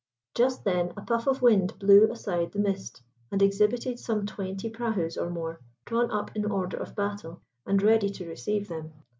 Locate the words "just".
0.33-0.63